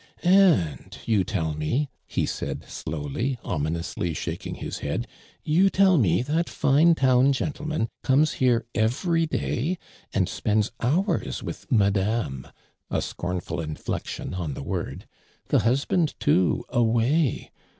"And, 0.23 0.97
you 1.05 1.23
tell 1.23 1.53
me," 1.53 1.87
he 2.07 2.23
siii*!, 2.25 2.67
slowly, 2.67 3.37
ominously 3.43 4.15
shaking 4.15 4.55
his 4.55 4.79
head,'• 4.79 5.01
you 5.43 5.69
tell 5.69 5.99
me 5.99 6.23
that 6.23 6.47
tine 6.47 6.95
town 6.95 7.33
gentleman 7.33 7.87
comes 8.01 8.31
here 8.41 8.65
every 8.73 9.27
day, 9.27 9.77
and 10.11 10.27
spends 10.27 10.71
hours 10.81 11.43
with 11.43 11.71
Madame, 11.71 12.47
(a 12.89 12.99
scornful 12.99 13.59
inflexion 13.61 14.33
on 14.33 14.55
the 14.55 14.63
word,) 14.63 15.07
the 15.49 15.59
husband 15.59 16.15
too, 16.19 16.65
away 16.69 17.51